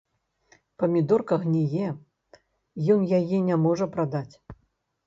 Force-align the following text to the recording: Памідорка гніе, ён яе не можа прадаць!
Памідорка 0.83 1.33
гніе, 1.43 1.87
ён 2.97 3.07
яе 3.21 3.37
не 3.53 3.61
можа 3.69 3.85
прадаць! 3.95 4.31